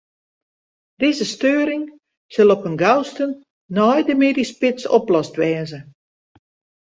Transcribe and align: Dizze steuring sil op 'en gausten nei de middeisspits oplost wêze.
Dizze 1.01 1.25
steuring 1.33 1.83
sil 2.33 2.49
op 2.55 2.61
'en 2.67 2.77
gausten 2.83 3.29
nei 3.77 3.99
de 4.09 4.15
middeisspits 4.23 4.83
oplost 4.97 5.35
wêze. 5.41 5.79